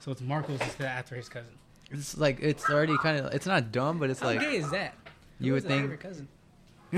[0.00, 1.52] So it's Marcos instead after his cousin.
[1.90, 4.70] It's like it's already kind of it's not dumb, but it's How like gay is
[4.70, 4.94] that?
[5.38, 6.28] you would think favorite cousin.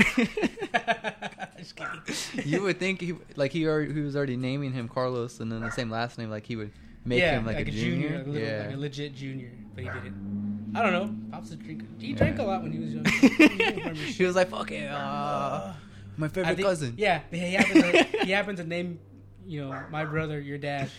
[1.59, 2.49] Just kidding.
[2.49, 5.61] you would think he like he already, he was already naming him Carlos and then
[5.61, 6.73] the same last name like he would
[7.05, 8.19] make yeah, him like, a, junior.
[8.19, 8.65] like a, little, yeah.
[8.67, 10.73] like a legit junior, but he didn't.
[10.75, 11.15] I don't know.
[11.31, 11.87] Pops a drinker.
[11.99, 13.05] He drank a lot when he was young.
[13.21, 14.27] He didn't remember he shit.
[14.27, 15.73] was like, "Fuck it, uh,
[16.17, 18.99] my favorite think- cousin." Yeah, he happened, to, he happened to name,
[19.47, 20.91] you know, my brother, your dad,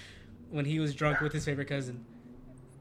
[0.52, 2.06] when he was drunk with his favorite cousin.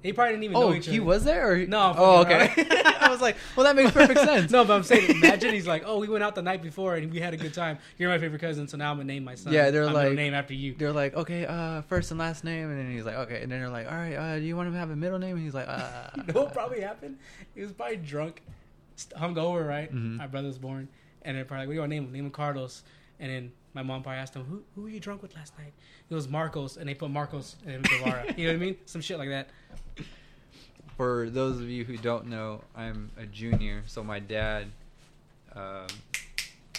[0.03, 0.93] He probably didn't even Oh, know each other.
[0.93, 1.53] he was there?
[1.53, 2.51] Or No, Oh, okay.
[3.01, 4.51] I was like, well, that makes perfect sense.
[4.51, 7.13] no, but I'm saying, imagine he's like, oh, we went out the night before and
[7.13, 7.79] we had a good time.
[7.99, 9.53] You're my favorite cousin, so now I'm gonna name my son.
[9.53, 10.75] Yeah, they're I'm like- name after you.
[10.75, 13.61] They're like, okay, uh, first and last name, and then he's like, okay, and then
[13.61, 15.37] they're like, all right, uh, do you want him to have a middle name?
[15.37, 17.19] And he's like, uh, you know what probably happened?
[17.55, 18.43] He was probably drunk,
[19.17, 19.93] hungover, right?
[19.95, 20.17] Mhm.
[20.17, 20.89] My brother was born,
[21.23, 22.13] and they're probably like, "What do you want to name him?
[22.13, 22.83] Name him Carlos."
[23.21, 25.73] And then my mom probably asked him, "Who who were you drunk with last night?"
[26.09, 28.35] It was Marcos, and they put Marcos and Guevara.
[28.37, 28.77] you know what I mean?
[28.87, 29.49] Some shit like that.
[30.97, 34.67] For those of you who don't know, I'm a junior, so my dad,
[35.57, 35.87] um,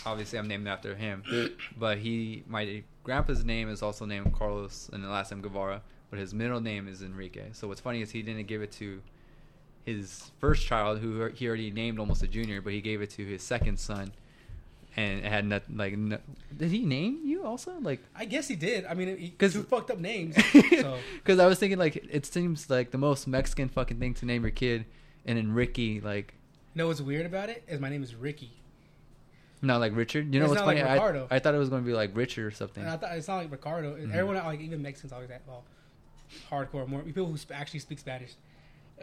[0.05, 1.23] obviously I'm named after him,
[1.77, 6.19] but he, my grandpa's name is also named Carlos, and the last name Guevara, but
[6.19, 7.47] his middle name is Enrique.
[7.53, 9.01] So what's funny is he didn't give it to
[9.83, 13.25] his first child, who he already named almost a junior, but he gave it to
[13.25, 14.11] his second son,
[14.95, 15.97] and it had nothing like.
[15.97, 16.17] No,
[16.55, 17.99] did he name you also like?
[18.15, 18.85] I guess he did.
[18.85, 20.35] I mean, because two fucked up names.
[20.81, 24.25] So Because I was thinking like it seems like the most Mexican fucking thing to
[24.25, 24.85] name your kid,
[25.25, 26.33] and then Ricky like
[26.73, 28.51] you know what's weird about it is my name is Ricky,
[29.61, 30.33] not like Richard.
[30.33, 30.81] You know It's what's funny?
[30.81, 31.27] like I, Ricardo.
[31.31, 32.83] I thought it was going to be like Richard or something.
[32.83, 33.95] and I thought it's not like Ricardo.
[33.95, 34.11] Mhm.
[34.13, 35.63] Everyone like even Mexicans always that well,
[36.51, 38.33] hardcore more people who sp- actually speak Spanish.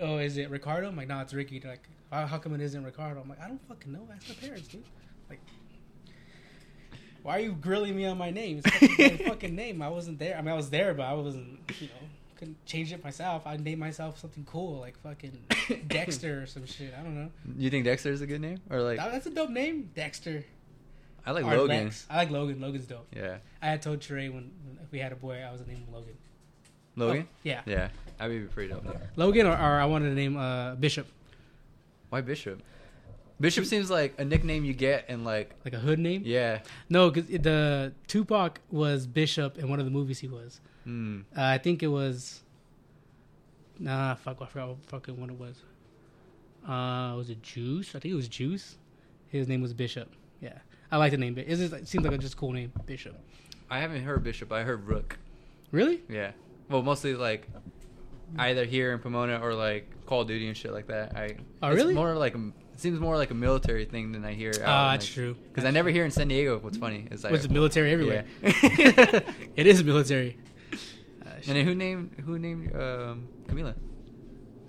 [0.00, 0.88] Oh, is it Ricardo?
[0.88, 1.58] I'm like, no, it's Ricky.
[1.58, 3.20] They're like, how, how come it isn't Ricardo?
[3.20, 4.08] I'm like, I don't fucking know.
[4.14, 4.82] Ask my parents, dude.
[5.28, 5.40] Like,
[7.22, 8.60] why are you grilling me on my name?
[8.64, 9.82] It's fucking, my fucking name.
[9.82, 10.36] I wasn't there.
[10.36, 11.58] I mean, I was there, but I wasn't.
[11.81, 13.42] You know, couldn't change it myself.
[13.47, 15.38] I named myself something cool, like fucking
[15.88, 16.94] Dexter or some shit.
[16.98, 17.30] I don't know.
[17.59, 20.44] you think Dexter is a good name or like That- that's a dope name, Dexter.
[21.26, 21.84] I like Or Logan?
[21.84, 22.06] Lex.
[22.09, 22.60] I like Logan.
[22.62, 23.06] Logan's dope.
[23.14, 25.86] Yeah, I had told Trey when, when we had a boy, I was gonna name
[25.92, 26.16] Logan.
[26.97, 27.26] Logan.
[27.28, 27.60] Oh, yeah.
[27.66, 27.88] Yeah,
[28.19, 28.86] I would be pretty dope.
[29.16, 31.06] Logan, or, or I wanted to name uh, Bishop,
[32.09, 32.62] Why Bishop?
[33.40, 36.22] Bishop seems like a nickname you get in like like a hood name.
[36.24, 36.60] yeah.
[36.88, 40.60] No, because the Tupac was Bishop in one of the movies he was.
[40.86, 41.22] Mm.
[41.36, 42.42] Uh, I think it was.
[43.78, 45.62] Nah, fuck, I forgot what fucking one it was.
[46.68, 47.94] Uh, was it Juice?
[47.94, 48.76] I think it was Juice.
[49.28, 50.10] His name was Bishop.
[50.42, 50.58] Yeah,
[50.92, 51.38] I like the name.
[51.38, 53.18] It just it seems like a just cool name, Bishop.
[53.70, 54.52] I haven't heard Bishop.
[54.52, 55.18] I heard Rook.
[55.70, 56.02] Really?
[56.08, 56.32] Yeah.
[56.68, 57.48] Well, mostly like
[58.38, 61.16] either here in Pomona or like Call of Duty and shit like that.
[61.16, 61.36] I.
[61.62, 61.94] Oh, it's really?
[61.94, 62.36] More like
[62.80, 64.53] seems more like a military thing than I hear.
[64.65, 65.36] Ah, that's true.
[65.48, 66.59] Because I never hear in San Diego.
[66.59, 68.24] What's funny is like, Was it military everywhere?
[68.42, 68.50] Yeah.
[69.56, 70.38] it is military.
[71.27, 73.74] Uh, And then who named who named um, Camila?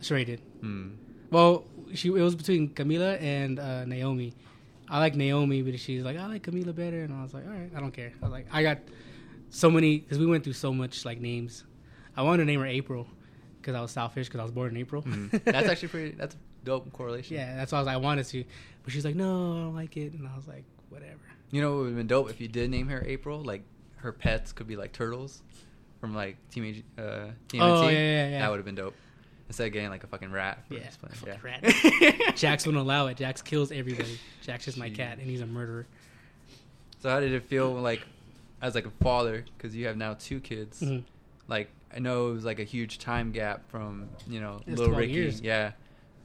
[0.01, 0.41] Sheree did.
[0.61, 0.89] Hmm.
[1.29, 4.33] Well, she it was between Camila and uh, Naomi.
[4.89, 7.51] I like Naomi, but she's like, I like Camila better, and I was like, all
[7.53, 8.11] right, I don't care.
[8.21, 8.79] I was like, I got
[9.49, 11.63] so many because we went through so much like names.
[12.17, 13.07] I wanted to name her April
[13.61, 15.01] because I was selfish because I was born in April.
[15.03, 15.43] Mhm.
[15.45, 16.11] That's actually pretty.
[16.17, 17.35] That's dope correlation.
[17.37, 17.85] yeah, that's why I was.
[17.87, 18.43] like, I wanted to,
[18.83, 21.19] but she's like, no, I don't like it, and I was like, whatever.
[21.51, 23.43] You know what would have been dope if you did name her April?
[23.43, 23.63] Like
[23.97, 25.41] her pets could be like turtles
[25.99, 27.01] from like teenage uh
[27.49, 27.59] TMNT.
[27.59, 28.39] Oh, yeah, yeah, yeah.
[28.39, 28.95] That would have been dope.
[29.47, 30.63] instead of getting like a fucking rat.
[30.67, 32.17] for Yeah, fucking yeah.
[32.23, 32.35] rat.
[32.37, 33.17] Jax won't allow it.
[33.17, 34.17] Jax kills everybody.
[34.41, 34.95] Jax is my Jeez.
[34.95, 35.85] cat, and he's a murderer.
[36.99, 38.01] So how did it feel like,
[38.61, 40.81] as like a father, because you have now two kids?
[40.81, 41.03] Mhm.
[41.47, 44.95] Like I know it was like a huge time gap from you know It's little
[44.95, 45.41] Ricky, years.
[45.41, 45.71] yeah,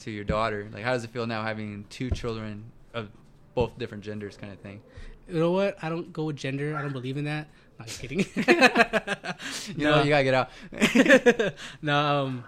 [0.00, 0.68] to your daughter.
[0.72, 2.64] Like how does it feel now having two children
[2.94, 3.08] of
[3.54, 4.80] both different genders, kind of thing?
[5.28, 5.76] You know what?
[5.82, 6.76] I don't go with gender.
[6.76, 7.48] I don't believe in that.
[7.78, 8.24] Not just kidding.
[9.76, 10.50] You know, you gotta get out.
[11.82, 12.44] no, um,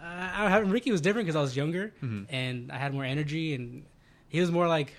[0.00, 2.26] I, I, Ricky was different because I was younger Mhm.
[2.30, 3.84] and I had more energy, and
[4.28, 4.94] he was more like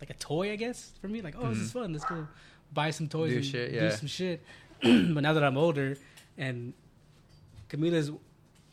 [0.00, 1.20] like a toy, I guess, for me.
[1.22, 1.92] Like, oh, this is fun.
[1.92, 2.26] Let's go
[2.72, 4.42] buy some toys Do and shit, do some shit.
[4.82, 5.96] but now that I'm older,
[6.38, 6.72] and
[7.68, 8.10] Camila's,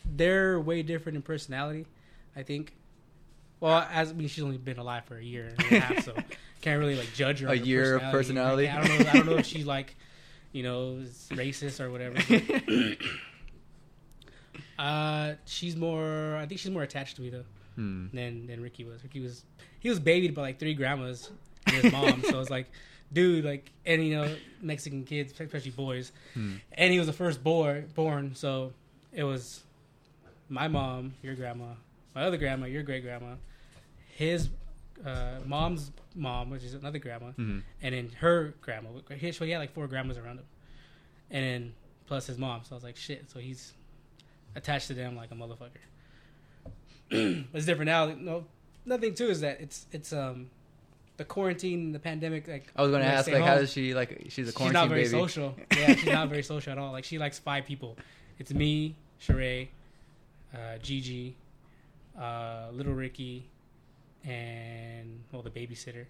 [0.06, 1.86] they're way different in personality.
[2.37, 2.73] I think.
[3.59, 6.13] Well, as I mean, she's only been alive for a year and a half, so
[6.61, 7.47] can't really like judge her.
[7.47, 8.67] A her year of personality.
[8.67, 9.09] Like, I don't know.
[9.09, 9.95] I don't know if she's like,
[10.51, 12.17] you know, is racist or whatever.
[14.79, 16.35] uh, she's more.
[16.35, 17.43] I think she's more attached to me though
[17.75, 18.07] Hmm.
[18.13, 19.03] than than Ricky was.
[19.03, 19.43] Ricky was
[19.79, 21.29] he was babied by like three grandmas
[21.65, 22.23] and his mom.
[22.23, 22.69] so it's like,
[23.13, 26.55] dude, like, and you know, Mexican kids, especially boys, Hmm.
[26.73, 28.33] and he was the first boy born.
[28.35, 28.73] So
[29.13, 29.63] it was
[30.49, 31.73] my mom, your grandma,
[32.17, 33.35] my other grandma, your great grandma,
[34.15, 34.49] his
[35.05, 37.61] uh, mom's mom, which is another grandma, Mhm.
[37.83, 38.89] and then her grandma.
[39.15, 40.45] He so he had like four grandmas around him,
[41.29, 41.73] and then
[42.07, 42.61] plus his mom.
[42.63, 43.29] So I was like, shit.
[43.29, 43.73] So he's
[44.55, 45.83] attached to them like a motherfucker.
[47.53, 48.07] it's different now.
[48.07, 48.45] No,
[48.85, 50.49] nothing too is that it's it's um
[51.17, 52.47] the quarantine, the pandemic.
[52.47, 54.25] Like I was gonna ask, stay like, how does she like?
[54.29, 54.67] She's a quarantine.
[54.67, 55.11] She's not very baby.
[55.11, 55.55] social.
[55.77, 56.91] Yeah, she's not very social at all.
[56.91, 57.97] Like she likes five people.
[58.39, 59.67] It's me, Sheree,
[60.53, 61.35] uh, Gigi,
[62.19, 63.49] uh, little Ricky,
[64.25, 66.05] and well the babysitter,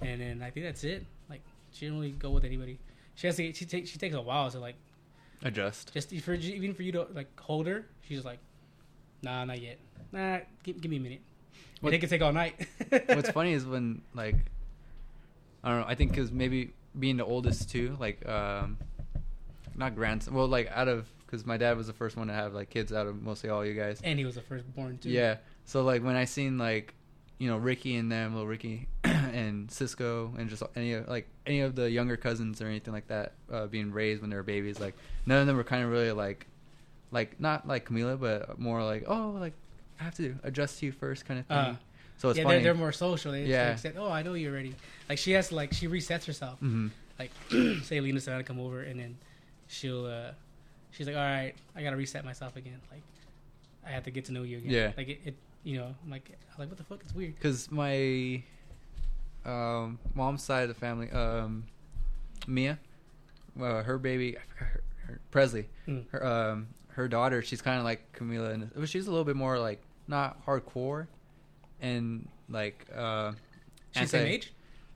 [0.00, 1.04] and then I think that's it.
[1.28, 1.42] Like
[1.72, 2.78] she don't really go with anybody.
[3.14, 3.52] She has to.
[3.52, 3.90] She takes.
[3.90, 4.76] She takes a while to like
[5.42, 5.92] Adjust.
[5.92, 7.84] just for even for you to like hold her.
[8.02, 8.38] She's like,
[9.22, 9.78] nah, not yet.
[10.12, 11.20] Nah, give, give me a minute.
[11.80, 12.66] What- it could take all night.
[13.06, 14.36] What's funny is when like
[15.64, 15.86] I don't know.
[15.86, 18.78] I think because maybe being the oldest too, like um,
[19.74, 20.32] not grandson.
[20.34, 22.92] Well, like out of because my dad was the first one to have like kids
[22.92, 24.00] out of mostly all you guys.
[24.04, 25.10] and he was the firstborn too.
[25.10, 25.36] Yeah.
[25.64, 26.94] So like when I seen like
[27.38, 31.60] you know Ricky and them, little Ricky and Cisco and just any of like any
[31.60, 34.80] of the younger cousins or anything like that uh, being raised when they were babies,
[34.80, 34.94] like
[35.26, 36.46] none of them were kind of really like
[37.10, 39.52] like not like Camila, but more like oh like
[40.00, 41.56] I have to adjust to you first kind of thing.
[41.56, 41.76] Uh,
[42.18, 42.56] so it's yeah, funny.
[42.56, 43.32] they're, they're more social.
[43.32, 43.66] They Yeah.
[43.66, 43.72] yeah.
[43.72, 44.74] accept, oh, I know you're ready.
[45.08, 46.58] Like she has to, like she resets herself.
[46.60, 46.88] hmm
[47.18, 47.30] Like
[47.82, 49.18] say Lena said to come over, and then
[49.68, 50.30] she'll uh
[50.96, 52.80] she's like, all right, I gotta reset myself again.
[52.90, 53.02] Like
[53.86, 54.70] I have to get to know you again.
[54.70, 54.92] Yeah.
[54.96, 55.34] Like it, it
[55.64, 57.00] you know, I'm like I'm like what the fuck?
[57.02, 57.34] It's weird.
[57.34, 58.42] because my
[59.44, 61.64] um, mom's side of the family, um,
[62.46, 62.78] Mia,
[63.60, 66.04] uh, her baby, I forgot her, her Presley, Mm.
[66.10, 69.36] her um, her daughter, she's kind of like Camila, and but she's a little bit
[69.36, 71.06] more like not hardcore,
[71.80, 73.32] and like uh,
[73.92, 74.52] She's the same age?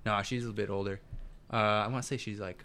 [0.07, 1.01] No, she's a bit older.
[1.53, 2.65] Uh, I want to say she's like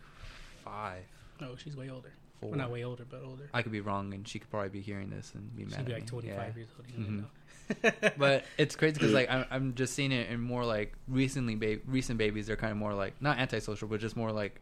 [0.63, 1.03] five.
[1.39, 2.13] five, Oh, she's way older.
[2.45, 2.51] Four.
[2.51, 3.49] Well, not way older, but older.
[3.53, 5.71] I could be wrong, and she could probably be hearing this and be mad.
[5.71, 6.07] She'd at be like me.
[6.09, 6.53] 25 Yeah.
[6.55, 7.07] years old.
[7.07, 7.17] Mhm.
[7.21, 8.11] know.
[8.17, 11.79] but it's crazy because like I'm, I'm just seeing it in more like recently ba-
[11.87, 14.61] recent babies they're kind of more like not antisocial but just more like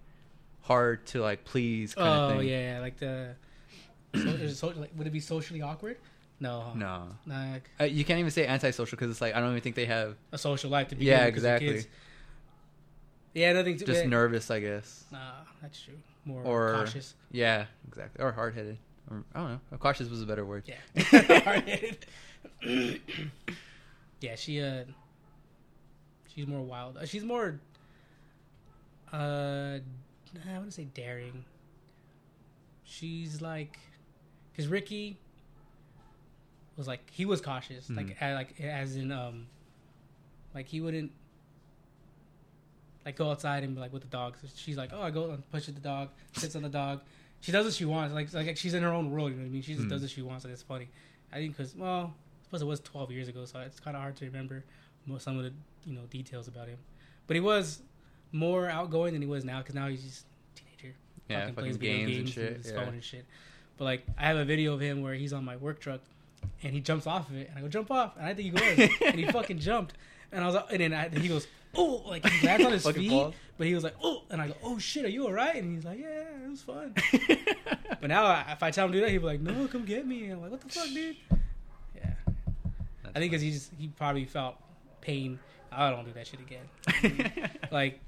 [0.62, 3.36] hard to like please kind oh of thing Oh yeah, like the
[4.16, 5.98] so, so, like, would it be socially awkward?
[6.40, 9.62] No, no like uh, you can't even say antisocial because it's like i don't even
[9.62, 11.84] think they have a social life to be Yeah, exactly.
[13.34, 15.20] Yeah, nothing to just nervous i guess Nah,
[15.62, 15.96] that's true.
[16.26, 17.16] More Or- cautious.
[17.32, 18.78] yeah exactly or hard-headed
[19.12, 20.78] i don't know cautious was a better word Yeah.
[21.42, 22.06] Hard-headed.
[24.22, 24.86] yeah, she uh
[26.34, 26.98] she's more wild.
[26.98, 27.60] Uh, she's more
[29.12, 29.80] uh
[30.48, 31.44] I want to say daring.
[32.86, 33.78] She's like
[34.56, 35.18] cuz Ricky
[36.78, 37.98] was like he was cautious Mhm.
[37.98, 39.48] like like as in um
[40.56, 41.12] like he wouldn't
[43.06, 44.36] like go outside and be like with the dog.
[44.42, 47.02] So she's like, "Oh, I go and push at the dog, sits on the dog."
[47.42, 48.14] She does what she wants.
[48.14, 49.32] Like like she's in her own world.
[49.32, 49.62] You know what I mean?
[49.62, 49.90] She just Mhm.
[49.90, 50.46] does what she wants.
[50.46, 50.88] Like it's funny.
[51.32, 54.02] I think because well, I suppose it was 12 years ago, so it's kind of
[54.02, 54.64] hard to remember
[55.18, 55.52] some of the
[55.86, 56.78] you know details about him.
[57.28, 57.82] But he was
[58.32, 60.96] more outgoing than he was now because now he's just a teenager.
[61.30, 62.82] yeah fucking, games, and shit his yeah.
[62.82, 63.26] and shit.
[63.78, 66.02] But like, I have a video of him where he's on my work truck,
[66.62, 68.78] and he jumps off of it, and I go jump off, and I think he
[68.78, 69.94] goes, and he fucking jumped,
[70.32, 72.88] and I was, like- and then I, he goes, oh, like he lands on his
[72.96, 73.34] feet, balls.
[73.58, 75.56] but he was like, oh, and I go, oh shit, are you alright?
[75.56, 76.94] And he's like, yeah, it was fun.
[78.02, 79.86] but now, I- if I tell him to do that, he'd be like, no, come
[79.86, 80.26] get me.
[80.26, 81.16] And I'm like, what the fuck, dude?
[81.96, 82.12] Yeah,
[83.04, 84.56] That's I think because he just he probably felt
[85.02, 85.40] pain.
[85.72, 87.50] I don't do that shit again.
[87.72, 88.00] like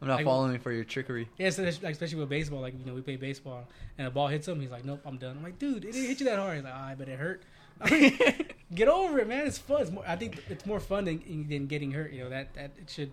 [0.00, 1.28] I'm not Like- following for your trickery.
[1.38, 3.66] Yeah, so like, especially with baseball, like you know, we play baseball
[3.98, 6.08] and a ball hits him, he's like, "Nope, I'm done." I'm like, "Dude, it didn't
[6.08, 7.42] hit you that hard." He's like, "Ah, but it hurt."
[8.74, 9.46] Get over it, man.
[9.46, 9.82] It's fun.
[9.82, 12.12] It's more, I think it's more fun than, than getting hurt.
[12.12, 13.12] You know that that it should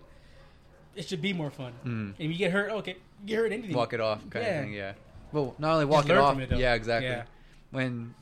[0.96, 1.74] it should be more fun.
[1.86, 2.14] Mm.
[2.20, 3.76] And you get hurt, okay, you get hurt anything.
[3.76, 4.52] Walk it off, kind Yeah.
[4.52, 4.74] of thing.
[4.74, 4.94] Yeah.
[5.32, 6.40] Well, not only walk it off.
[6.40, 7.10] it, yeah, exactly.
[7.10, 7.24] Yeah.
[7.72, 8.14] When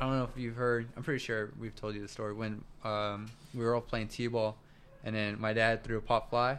[0.00, 0.88] I don't know if you've heard.
[0.96, 2.32] I'm pretty sure we've told you the story.
[2.32, 4.56] When um, we were all playing t-ball,
[5.04, 6.58] and then my dad threw a pop fly,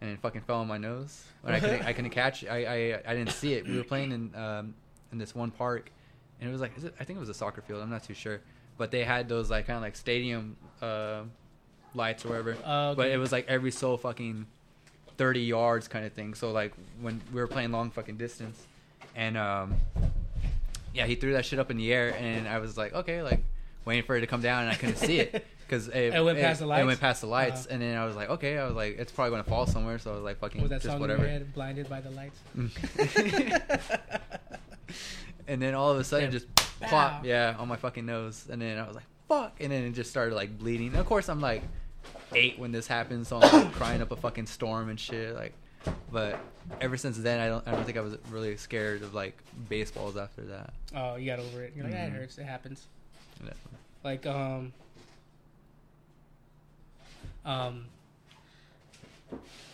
[0.00, 1.22] and it fucking fell on my nose.
[1.44, 2.48] And I couldn't, I couldn't catch it.
[2.48, 3.66] I, I, I didn't see it.
[3.66, 4.74] We were playing in um,
[5.12, 5.90] in this one park,
[6.40, 7.82] and it was like is it, I think it was a soccer field.
[7.82, 8.40] I'm not too sure,
[8.78, 11.22] but they had those like kind of like stadium uh,
[11.94, 12.56] lights or whatever.
[12.64, 14.46] Uh, But it was like every so fucking
[15.18, 16.32] 30 yards kind of thing.
[16.34, 18.64] So like when we were playing long fucking distance,
[19.16, 19.74] and um,
[20.94, 23.42] yeah, he threw that shit up in the air, and I was like, okay, like
[23.84, 26.38] waiting for it to come down, and I couldn't see it because it, It went
[26.38, 26.82] past the lights.
[26.82, 27.74] It went past the lights, Uh-huh.
[27.74, 29.98] and then I was like, okay, I was like, it's probably gonna fall somewhere.
[29.98, 31.24] So I was like, fucking was that just song whatever.
[31.24, 32.38] in your head, "Blinded by the Lights"?
[35.48, 36.46] and then all of a sudden, just.
[36.80, 39.92] Plop, yeah, on my fucking nose, and then I was like, fuck, and then it
[39.92, 40.88] just started like bleeding.
[40.88, 41.62] And Of course, I'm like
[42.34, 45.54] eight when this happens, so I'm like, crying up a fucking storm and shit, like.
[46.12, 46.38] But
[46.80, 50.16] ever since then, I don't, I don't think I was really scared of like baseballs
[50.16, 50.74] after that.
[50.94, 51.72] Oh, you got over it.
[51.74, 52.16] You're like, "Ah, it Mhm.
[52.16, 52.36] hurts.
[52.38, 52.86] It happens.
[53.42, 53.52] Yeah.
[54.04, 54.72] Like, um,
[57.46, 57.84] um,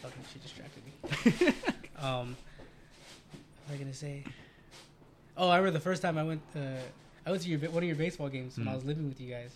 [0.03, 1.53] fucking she distracted me.
[2.03, 2.37] Um,
[3.67, 4.25] what was I gonna say?
[5.37, 6.43] Oh, I remember the first time I went.
[6.55, 6.61] Uh,
[7.27, 8.75] I went to your one of your baseball games when I Mhm.
[8.77, 9.51] was living with you guys,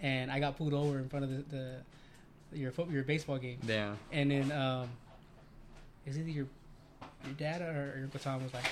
[0.00, 3.58] and I got pulled over in front of the, the your foot your baseball game,
[3.66, 3.94] Yeah.
[4.12, 4.88] and then um,
[6.06, 6.46] is either your
[7.24, 8.64] your dad or, your baton was like,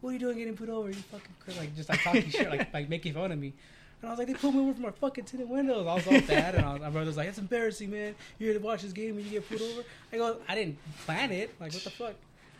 [0.00, 0.88] "What are you doing getting pulled over?
[0.88, 3.52] You fucking cr-" like just like talking shit, like like making fun of me."
[4.00, 6.06] And I was like, "They pulled me over from my fucking tinted windows." I was
[6.06, 8.14] all bad, and I was, my brother's like, "That's embarrassing, man.
[8.38, 10.78] You're here to watch this game and you get pulled over." I go, "I didn't
[11.04, 11.50] plan it.
[11.60, 12.14] Like, what the fuck?"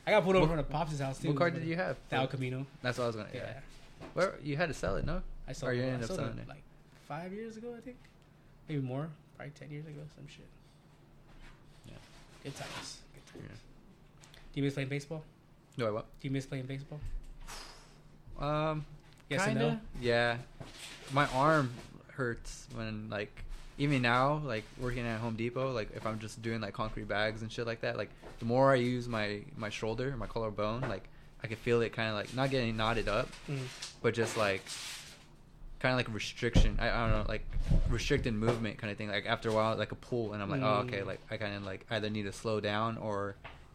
[0.07, 1.29] I got pulled over in front of Pops' house too.
[1.29, 1.97] What car did you have?
[2.11, 2.67] The El Camino.
[2.83, 3.29] That's what I was gonna.
[3.33, 3.41] Yeah.
[3.45, 4.07] Yeah.
[4.15, 5.23] Where you had to sell it, no?
[5.49, 6.63] I sold Or you ended up selling it like
[7.09, 7.97] five years ago, I think.
[8.69, 9.09] Maybe more.
[9.37, 10.47] Probably ten years ago, some shit.
[11.87, 11.95] Yeah.
[12.43, 12.99] Good times.
[13.15, 13.51] Good times.
[13.51, 13.57] Yeah.
[14.53, 15.23] Do you miss playing baseball?
[15.77, 16.07] No, I what?
[16.21, 17.01] Do you miss playing baseball?
[18.39, 18.85] Um,
[19.29, 19.61] Yes kinda.
[19.61, 19.81] no?
[20.01, 20.37] Yeah,
[21.13, 21.73] my arm
[22.13, 23.45] hurts when like
[23.79, 27.43] even now like working at Home Depot like if I'm just doing like concrete bags
[27.43, 31.05] and shit like that like the more I use my my shoulder my collarbone like
[31.43, 33.59] I can feel it kind of like not getting knotted up Mm.
[34.03, 34.63] but just like
[35.81, 37.45] kind of like restriction I, I don't know like
[37.91, 40.63] restricted movement kind of thing like after a while like a pull and I'm like
[40.63, 41.07] oh okay Mm.
[41.07, 43.35] like I kind of like either need to slow down or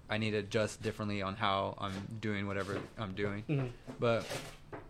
[0.09, 3.69] I need to adjust differently on how I'm doing whatever I'm doing Mhm.
[3.99, 4.25] but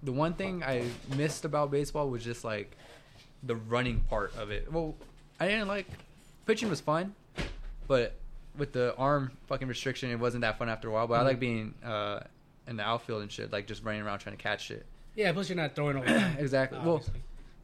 [0.04, 0.86] the one thing I
[1.18, 2.78] missed about baseball was just like
[3.44, 4.72] the running part of it.
[4.72, 4.96] Well,
[5.40, 5.88] I didn't like
[6.46, 7.16] pitching was fun,
[7.88, 8.14] but
[8.58, 11.08] with the arm fucking restriction, it wasn't that fun after a while.
[11.08, 11.40] But I like Mhm.
[11.40, 12.22] being uh,
[12.68, 14.86] in the outfield and shit, like just running around trying to catch shit.
[15.16, 16.38] Yeah, plus you're not throwing all the time.
[16.38, 16.80] Exactly.
[16.80, 17.02] Well,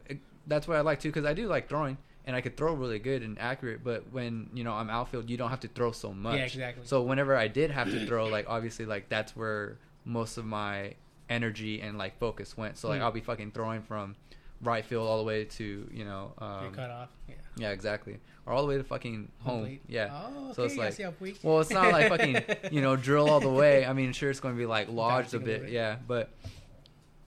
[0.08, 2.72] it, that's what I like too, because I do like throwing, and I could throw
[2.74, 3.84] really good and accurate.
[3.84, 6.36] But when you know I'm outfield, you don't have to throw so much.
[6.38, 6.86] Yeah, exactly.
[6.86, 10.94] So whenever I did have to throw, like obviously, like that's where most of my
[11.28, 12.78] energy and like focus went.
[12.78, 13.04] So like Mm.
[13.04, 14.14] I'll be fucking throwing from
[14.62, 16.32] right field all the way to you know.
[16.40, 17.08] you're Um, cut off.
[17.28, 17.34] Yeah.
[17.56, 18.18] yeah, exactly.
[18.46, 19.62] Or all the way to fucking home.
[19.62, 19.82] plate.
[19.88, 20.08] Yeah.
[20.12, 21.38] Oh, So it's like, see how weak.
[21.42, 23.84] well, it's not like fucking you know drill all the way.
[23.84, 26.30] I mean, sure, it's going to be like lodged a Bouncing a bit, yeah, but.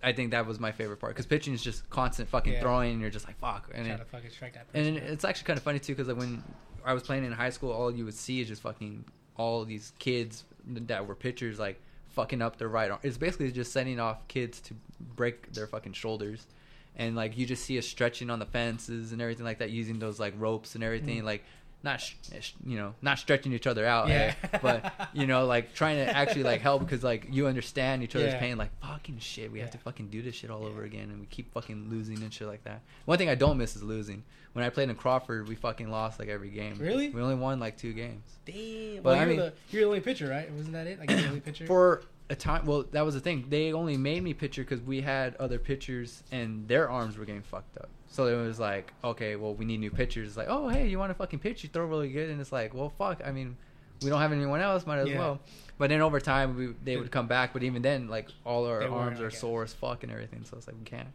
[0.02, 2.62] I think that was my favorite part because pitching is just constant fucking Yeah.
[2.62, 3.70] throwing, and you're just like fuck.
[3.74, 4.96] And it, to fucking strike that person.
[4.96, 6.42] and it's actually kind of funny too because like when
[6.86, 9.04] I was playing in high school, all you would see is just fucking
[9.36, 11.82] all these kids that were pitchers like
[12.12, 13.02] fucking up their right arm.
[13.04, 14.74] It's basically just sending off kids to
[15.18, 16.48] break their fucking shoulders,
[16.96, 20.00] and like you just see us stretching on the fences and everything like that, using
[20.00, 21.26] those like ropes and everything, Mm.
[21.26, 21.44] like
[21.82, 24.34] not sh- sh- you know not stretching each other out, Yeah.
[24.52, 24.58] eh?
[24.62, 28.34] but you know like trying to actually like help because like you understand each other's
[28.34, 28.40] Yeah.
[28.40, 28.58] pain.
[28.58, 30.68] Like fucking shit, we have to fucking do this shit all Yeah.
[30.68, 32.82] over again, and we keep fucking losing and shit like that.
[33.06, 34.24] One thing I don't miss is losing.
[34.54, 36.76] When I played in Crawford, we fucking lost like every game.
[36.80, 37.10] Really?
[37.12, 38.24] We only won like two games.
[38.46, 38.96] Damn.
[38.98, 40.52] But Well, I you're mean- the you're the only pitcher, right?
[40.52, 41.00] Wasn't that it?
[41.00, 41.66] Like the only pitcher.
[41.66, 43.46] For a time, well, that was the thing.
[43.50, 47.42] They only made me pitcher because we had other pitchers and their arms were getting
[47.42, 47.90] fucked up.
[48.08, 50.30] So it was like, okay, well, we need new pitchers.
[50.30, 51.64] It's like, oh, hey, you want to fucking pitch?
[51.64, 53.22] You throw really good, and it's like, well, fuck.
[53.26, 53.56] I mean,
[54.02, 54.86] we don't have anyone else.
[54.88, 55.20] Might as Yeah.
[55.20, 55.40] well.
[55.78, 57.54] But then over time, we they would come back.
[57.54, 60.44] But even then, like all our They arms are sore as fuck and everything.
[60.44, 61.08] So it's like we can't.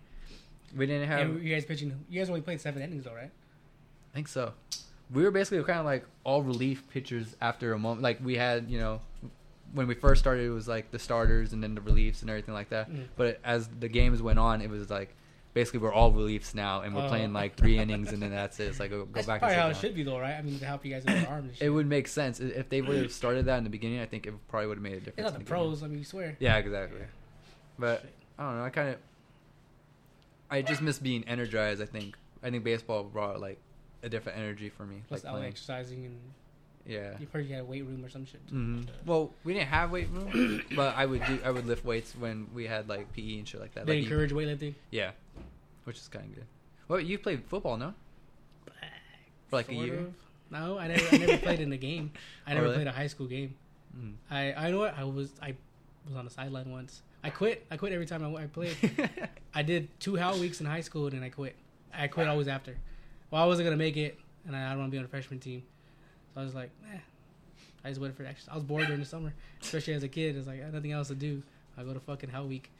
[0.76, 1.20] We didn't have.
[1.20, 2.04] and you guys pitching.
[2.08, 3.30] You guys only played seven innings though, right?
[3.30, 4.52] I think so.
[5.12, 8.02] We were basically kind of like all relief pitchers after a moment.
[8.02, 9.00] Like we had, you know,
[9.72, 12.54] when we first started, it was like the starters and then the reliefs and everything
[12.54, 12.90] like that.
[12.90, 13.06] Mm.
[13.16, 15.14] But as the games went on, it was like
[15.52, 17.08] basically we're all reliefs now, and we're Oh.
[17.08, 18.64] playing like three innings, and then that's it.
[18.68, 19.40] It's like go, go That's back.
[19.40, 20.34] probably and how sit it should be, though, right?
[20.34, 21.56] I mean, to help you guys with your arms.
[21.60, 24.00] It would make sense if they would have started that in the beginning.
[24.00, 25.18] I think it probably would have made a difference.
[25.18, 25.64] It's not the beginning.
[25.70, 25.82] pros.
[25.82, 26.36] I mean, you swear.
[26.40, 26.98] Yeah, exactly.
[27.00, 27.06] Yeah.
[27.78, 28.12] But Shit.
[28.38, 28.64] I don't know.
[28.64, 28.96] I kind of,
[30.50, 31.80] I just miss being energized.
[31.82, 32.16] I think.
[32.42, 33.58] I think baseball brought like
[34.02, 35.02] a different energy for me.
[35.08, 35.48] Plus, like playing.
[35.48, 36.18] exercising and
[36.86, 37.16] Yeah.
[37.18, 38.40] you probably had a weight room or some shit.
[38.50, 41.38] hmm Well, we didn't have weight room, but I would do.
[41.44, 43.86] I would lift weights when we had like PE and shit like that.
[43.86, 44.74] They Like, you- encourage weightlifting.
[44.90, 45.12] yeah,
[45.84, 46.44] which is kind of good.
[46.88, 47.94] Well, you played football, no?
[49.48, 49.98] For like a year.
[50.00, 50.14] of.
[50.50, 51.06] No, I never.
[51.14, 52.12] I never played in a game.
[52.46, 52.76] I Oh, never really?
[52.76, 53.54] played a high school game.
[53.98, 54.14] Mm.
[54.30, 55.32] I I know what I was.
[55.40, 55.54] I
[56.06, 57.02] was on the sideline once.
[57.22, 57.64] I quit.
[57.70, 58.76] I quit every time I, I played.
[59.54, 61.54] I did two Hell weeks in high school and then I quit.
[61.94, 62.76] I quit always after.
[63.30, 65.08] Well, I wasn't gonna make it, and I, I don't want to be on a
[65.08, 65.62] freshman team.
[66.34, 66.98] So I was like, eh.
[67.84, 68.52] I just waited for extra.
[68.52, 70.36] I was bored during the summer, especially as a kid.
[70.36, 71.42] It's like I had nothing else to do.
[71.76, 72.70] I go to fucking Hell Week,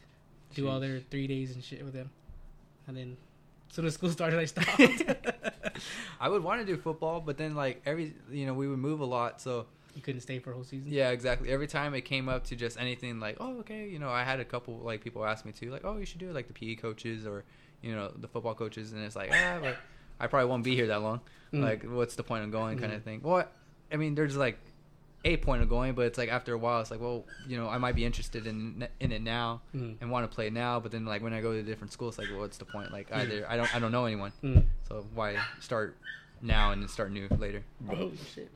[0.54, 2.10] do all their three days and shit with them,
[2.86, 3.16] and then
[3.68, 4.80] as soon as school started, I stopped.
[6.20, 9.00] I would want to do football, but then like every you know we would move
[9.00, 10.90] a lot, so you couldn't stay for a whole season.
[10.90, 11.50] yeah, exactly.
[11.50, 14.40] Every time it came up to just anything like oh okay, you know I had
[14.40, 16.54] a couple like people ask me to like oh you should do it like the
[16.54, 17.44] PE coaches or
[17.82, 19.76] you know the football coaches, and it's like ah but
[20.20, 21.20] I probably won't be here that long.
[21.52, 21.62] Mm.
[21.62, 22.96] Like what's the point of going kind Mhm.
[22.96, 23.20] of thing.
[23.22, 23.48] Well,
[23.92, 24.58] I mean there's like
[25.26, 27.68] a point of going, but it's like after a while it's like well you know
[27.68, 29.96] I might be interested in in it now Mm.
[30.00, 32.28] and want to play now, but then like when I go to different schools, like
[32.30, 32.92] well, what's the point?
[32.92, 33.16] Like Mm.
[33.20, 34.32] either I don't I don't know anyone.
[34.42, 34.64] Mm.
[34.88, 35.96] So why start
[36.42, 37.62] now and then start new later?
[37.90, 38.50] Oh shit.